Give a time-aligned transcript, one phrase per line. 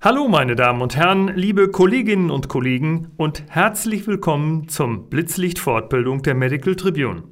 [0.00, 6.36] Hallo meine Damen und Herren, liebe Kolleginnen und Kollegen und herzlich willkommen zum Blitzlicht-Fortbildung der
[6.36, 7.24] Medical Tribune.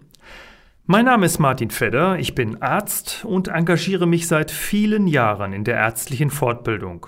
[0.84, 5.62] Mein Name ist Martin Fedder, ich bin Arzt und engagiere mich seit vielen Jahren in
[5.62, 7.06] der ärztlichen Fortbildung.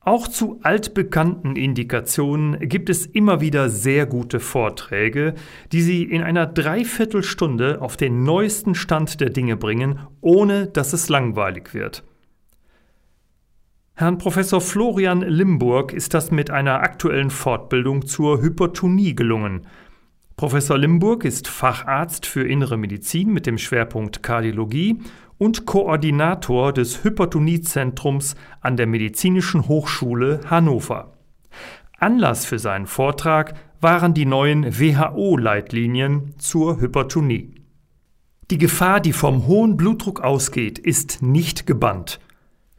[0.00, 5.34] Auch zu altbekannten Indikationen gibt es immer wieder sehr gute Vorträge,
[5.70, 11.08] die Sie in einer Dreiviertelstunde auf den neuesten Stand der Dinge bringen, ohne dass es
[11.08, 12.02] langweilig wird.
[14.02, 19.68] Herrn Professor Florian Limburg ist das mit einer aktuellen Fortbildung zur Hypertonie gelungen.
[20.34, 24.98] Professor Limburg ist Facharzt für Innere Medizin mit dem Schwerpunkt Kardiologie
[25.38, 31.12] und Koordinator des Hypertoniezentrums an der Medizinischen Hochschule Hannover.
[32.00, 37.54] Anlass für seinen Vortrag waren die neuen WHO-Leitlinien zur Hypertonie.
[38.50, 42.18] Die Gefahr, die vom hohen Blutdruck ausgeht, ist nicht gebannt.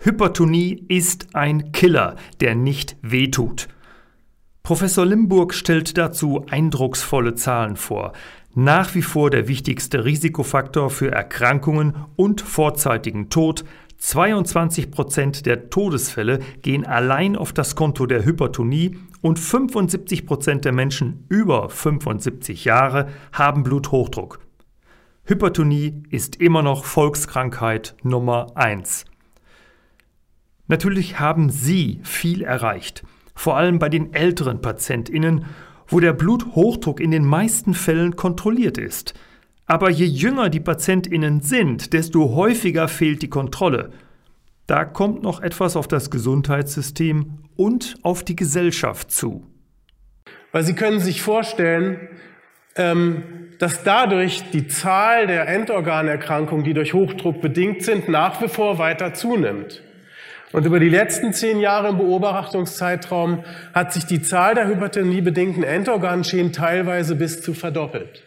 [0.05, 3.69] Hypertonie ist ein Killer, der nicht wehtut.
[4.61, 8.11] Professor Limburg stellt dazu eindrucksvolle Zahlen vor.
[8.53, 13.63] Nach wie vor der wichtigste Risikofaktor für Erkrankungen und vorzeitigen Tod.
[13.97, 20.73] 22 Prozent der Todesfälle gehen allein auf das Konto der Hypertonie und 75 Prozent der
[20.73, 24.41] Menschen über 75 Jahre haben Bluthochdruck.
[25.23, 29.05] Hypertonie ist immer noch Volkskrankheit Nummer eins.
[30.67, 33.03] Natürlich haben Sie viel erreicht,
[33.35, 35.45] vor allem bei den älteren Patientinnen,
[35.87, 39.13] wo der Bluthochdruck in den meisten Fällen kontrolliert ist.
[39.65, 43.91] Aber je jünger die Patientinnen sind, desto häufiger fehlt die Kontrolle.
[44.67, 49.45] Da kommt noch etwas auf das Gesundheitssystem und auf die Gesellschaft zu.
[50.51, 52.07] Weil Sie können sich vorstellen,
[52.75, 53.23] ähm,
[53.59, 59.13] dass dadurch die Zahl der Endorganerkrankungen, die durch Hochdruck bedingt sind, nach wie vor weiter
[59.13, 59.83] zunimmt.
[60.53, 63.43] Und über die letzten zehn Jahre im Beobachtungszeitraum
[63.73, 68.23] hat sich die Zahl der hypertoniebedingten Endorganschäden teilweise bis zu verdoppelt.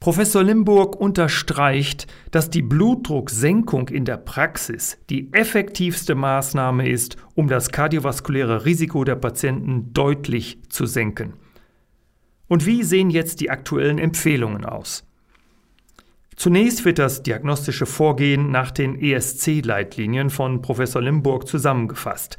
[0.00, 7.70] Professor Limburg unterstreicht, dass die Blutdrucksenkung in der Praxis die effektivste Maßnahme ist, um das
[7.70, 11.34] kardiovaskuläre Risiko der Patienten deutlich zu senken.
[12.48, 15.04] Und wie sehen jetzt die aktuellen Empfehlungen aus?
[16.36, 22.38] Zunächst wird das diagnostische Vorgehen nach den ESC-Leitlinien von Professor Limburg zusammengefasst.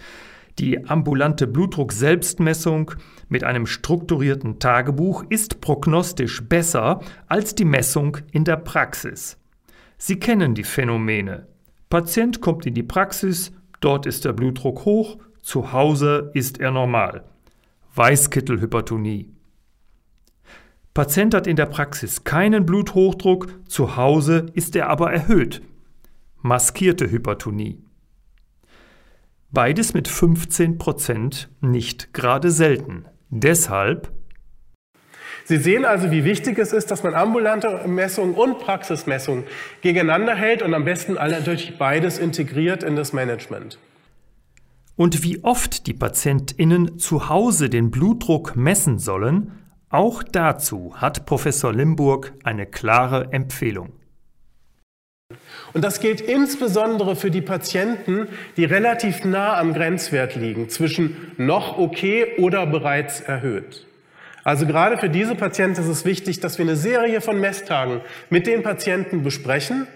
[0.59, 2.91] Die ambulante Blutdruck-Selbstmessung
[3.27, 9.39] mit einem strukturierten Tagebuch ist prognostisch besser als die Messung in der Praxis.
[9.97, 11.47] Sie kennen die Phänomene.
[11.89, 17.23] Patient kommt in die Praxis, dort ist der Blutdruck hoch, zu Hause ist er normal.
[17.95, 19.29] Weißkittelhypertonie.
[20.93, 25.63] Patient hat in der Praxis keinen Bluthochdruck, zu Hause ist er aber erhöht.
[26.41, 27.81] Maskierte Hypertonie.
[29.49, 33.05] Beides mit 15 Prozent nicht gerade selten.
[33.29, 34.11] Deshalb
[35.45, 39.43] Sie sehen also, wie wichtig es ist, dass man ambulante Messungen und Praxismessungen
[39.81, 43.77] gegeneinander hält und am besten alle durch beides integriert in das Management.
[44.95, 49.51] Und wie oft die PatientInnen zu Hause den Blutdruck messen sollen,
[49.93, 53.93] auch dazu hat Professor Limburg eine klare Empfehlung.
[55.73, 58.27] Und das gilt insbesondere für die Patienten,
[58.57, 63.87] die relativ nah am Grenzwert liegen, zwischen noch okay oder bereits erhöht.
[64.43, 68.45] Also gerade für diese Patienten ist es wichtig, dass wir eine Serie von Messtagen mit
[68.45, 69.87] den Patienten besprechen.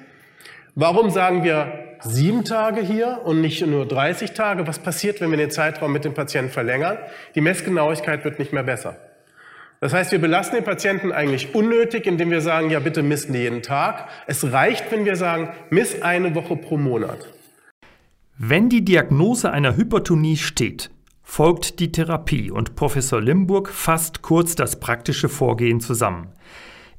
[0.73, 4.67] Warum sagen wir sieben Tage hier und nicht nur 30 Tage?
[4.67, 6.97] Was passiert, wenn wir den Zeitraum mit dem Patienten verlängern?
[7.35, 8.95] Die Messgenauigkeit wird nicht mehr besser.
[9.79, 13.61] Das heißt, wir belasten den Patienten eigentlich unnötig, indem wir sagen, ja bitte misst jeden
[13.61, 14.07] Tag.
[14.25, 17.31] Es reicht, wenn wir sagen, miss eine Woche pro Monat.
[18.39, 20.89] Wenn die Diagnose einer Hypertonie steht,
[21.21, 26.29] folgt die Therapie und Professor Limburg fasst kurz das praktische Vorgehen zusammen.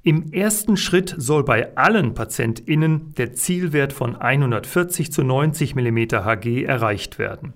[0.04, 6.64] Im ersten Schritt soll bei allen PatientInnen der Zielwert von 140 zu 90 mm Hg
[6.64, 7.54] erreicht werden.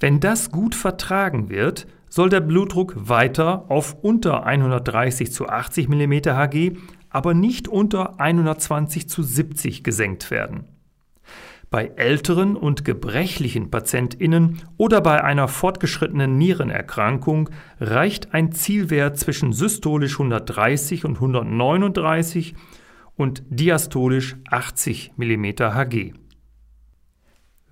[0.00, 6.12] Wenn das gut vertragen wird, soll der Blutdruck weiter auf unter 130 zu 80 mm
[6.12, 6.76] Hg,
[7.10, 10.68] aber nicht unter 120 zu 70 gesenkt werden.
[11.70, 17.50] Bei älteren und gebrechlichen Patientinnen oder bei einer fortgeschrittenen Nierenerkrankung
[17.80, 22.54] reicht ein Zielwert zwischen systolisch 130 und 139
[23.16, 26.14] und diastolisch 80 mm Hg.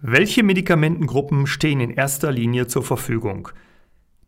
[0.00, 3.50] Welche Medikamentengruppen stehen in erster Linie zur Verfügung?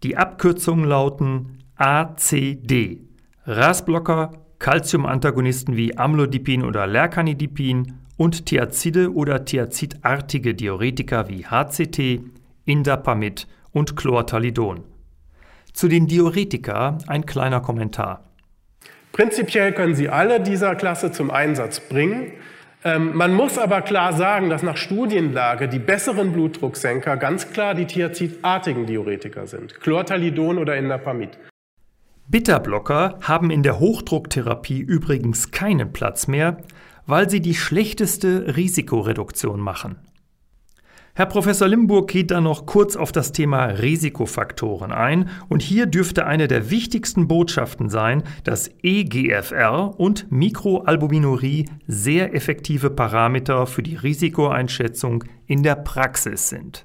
[0.04, 3.00] Die Abkürzungen lauten ACD.
[3.46, 12.20] RAS-Blocker, Calcium-Antagonisten wie Amlodipin oder Lercanidipin und Thiazide oder thiazidartige Diuretika wie HCT,
[12.66, 14.84] Indapamid und Chlortalidon.
[15.72, 18.24] Zu den Diuretika ein kleiner Kommentar.
[19.12, 22.32] Prinzipiell können Sie alle dieser Klasse zum Einsatz bringen.
[22.86, 27.86] Ähm, man muss aber klar sagen, dass nach Studienlage die besseren Blutdrucksenker ganz klar die
[27.86, 29.80] Thiazidartigen Diuretika sind.
[29.80, 31.38] Chlortalidon oder Indapamid.
[32.28, 36.58] Bitterblocker haben in der Hochdrucktherapie übrigens keinen Platz mehr,
[37.06, 39.96] weil sie die schlechteste Risikoreduktion machen.
[41.16, 46.26] Herr Professor Limburg geht dann noch kurz auf das Thema Risikofaktoren ein und hier dürfte
[46.26, 55.22] eine der wichtigsten Botschaften sein, dass EGFR und Mikroalbuminurie sehr effektive Parameter für die Risikoeinschätzung
[55.46, 56.84] in der Praxis sind.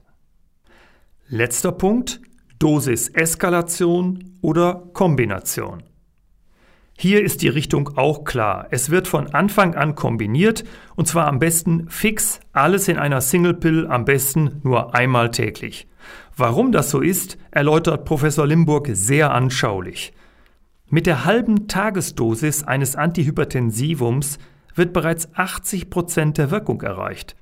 [1.28, 2.22] Letzter Punkt,
[2.60, 5.82] Dosis-Eskalation oder Kombination.
[7.02, 8.68] Hier ist die Richtung auch klar.
[8.72, 10.66] Es wird von Anfang an kombiniert
[10.98, 15.88] und zwar am besten fix, alles in einer Single Pill, am besten nur einmal täglich.
[16.36, 20.12] Warum das so ist, erläutert Professor Limburg sehr anschaulich.
[20.90, 24.38] Mit der halben Tagesdosis eines Antihypertensivums
[24.76, 27.38] wird bereits 80 Prozent der Wirkung erreicht.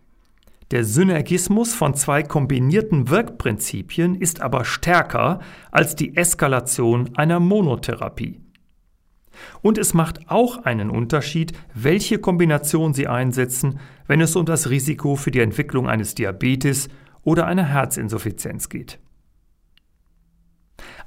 [0.69, 5.39] Der Synergismus von zwei kombinierten Wirkprinzipien ist aber stärker
[5.71, 8.39] als die Eskalation einer Monotherapie.
[9.61, 15.15] Und es macht auch einen Unterschied, welche Kombination Sie einsetzen, wenn es um das Risiko
[15.15, 16.89] für die Entwicklung eines Diabetes
[17.23, 18.99] oder einer Herzinsuffizienz geht.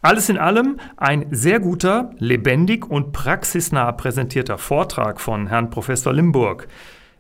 [0.03, 6.69] Alles in allem ein sehr guter, lebendig und praxisnah präsentierter Vortrag von Herrn Professor Limburg.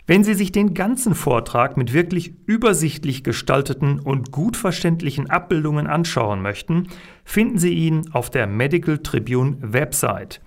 [0.06, 6.42] Wenn Sie sich den ganzen Vortrag mit wirklich übersichtlich gestalteten und gut verständlichen Abbildungen anschauen
[6.42, 6.88] möchten,
[7.24, 10.40] finden Sie ihn auf der Medical Tribune Website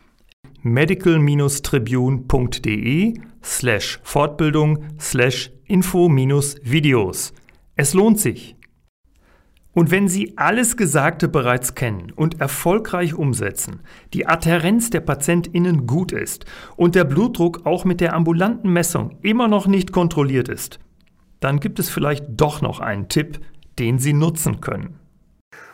[0.64, 7.34] medical-tribune.de slash Fortbildung slash Info-Videos.
[7.76, 8.56] Es lohnt sich.
[9.74, 13.82] Und wenn Sie alles Gesagte bereits kennen und erfolgreich umsetzen,
[14.14, 16.46] die Adherenz der PatientInnen gut ist
[16.76, 20.80] und der Blutdruck auch mit der ambulanten Messung immer noch nicht kontrolliert ist,
[21.40, 23.40] dann gibt es vielleicht doch noch einen Tipp,
[23.80, 25.00] den Sie nutzen können.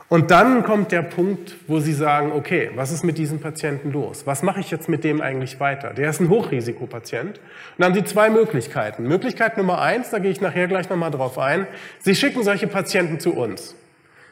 [0.09, 4.25] Und dann kommt der Punkt, wo Sie sagen, okay, was ist mit diesem Patienten los?
[4.25, 5.93] Was mache ich jetzt mit dem eigentlich weiter?
[5.93, 7.37] Der ist ein Hochrisikopatient.
[7.37, 7.43] Und
[7.77, 9.03] dann haben Sie zwei Möglichkeiten.
[9.03, 11.67] Möglichkeit Nummer eins, da gehe ich nachher gleich nochmal drauf ein.
[11.99, 13.75] Sie schicken solche Patienten zu uns.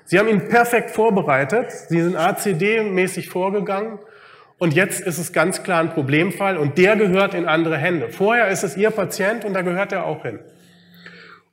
[0.06, 1.70] Sie haben ihn perfekt vorbereitet.
[1.70, 4.00] Sie sind ACD-mäßig vorgegangen.
[4.58, 8.10] Und jetzt ist es ganz klar ein Problemfall und der gehört in andere Hände.
[8.10, 10.40] Vorher ist es Ihr Patient und da gehört er auch hin.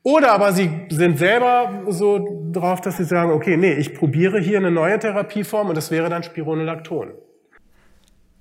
[0.07, 4.59] Oder aber sie sind selber so drauf, dass sie sagen, okay, nee, ich probiere hier
[4.59, 7.13] eine neue Therapieform und das wäre dann Spironolacton.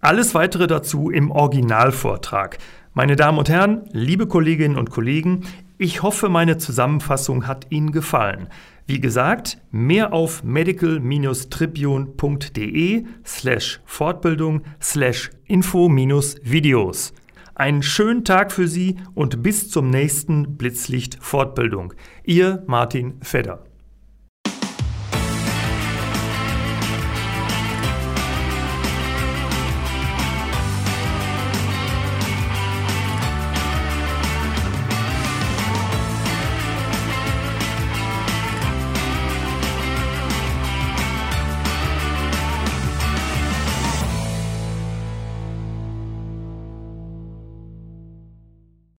[0.01, 2.57] Alles weitere dazu im Originalvortrag.
[2.93, 5.45] Meine Damen und Herren, liebe Kolleginnen und Kollegen,
[5.77, 8.49] ich hoffe, meine Zusammenfassung hat Ihnen gefallen.
[8.85, 17.13] Wie gesagt, mehr auf medical-tribune.de slash Fortbildung slash Info-Videos.
[17.55, 21.93] Einen schönen Tag für Sie und bis zum nächsten Blitzlicht Fortbildung.
[22.23, 23.63] Ihr Martin Fedder.